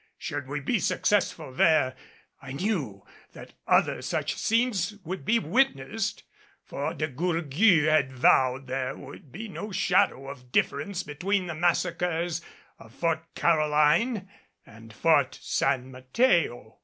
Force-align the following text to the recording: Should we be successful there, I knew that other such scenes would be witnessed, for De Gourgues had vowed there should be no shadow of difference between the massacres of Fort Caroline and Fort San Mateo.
Should 0.17 0.47
we 0.47 0.59
be 0.61 0.79
successful 0.79 1.53
there, 1.53 1.95
I 2.41 2.53
knew 2.53 3.05
that 3.33 3.53
other 3.67 4.01
such 4.01 4.35
scenes 4.35 4.95
would 5.03 5.25
be 5.25 5.37
witnessed, 5.37 6.23
for 6.63 6.95
De 6.95 7.07
Gourgues 7.07 7.85
had 7.85 8.11
vowed 8.11 8.65
there 8.65 8.97
should 8.97 9.31
be 9.31 9.47
no 9.47 9.71
shadow 9.71 10.27
of 10.27 10.51
difference 10.51 11.03
between 11.03 11.45
the 11.45 11.53
massacres 11.53 12.41
of 12.79 12.95
Fort 12.95 13.21
Caroline 13.35 14.27
and 14.65 14.91
Fort 14.91 15.37
San 15.39 15.91
Mateo. 15.91 16.79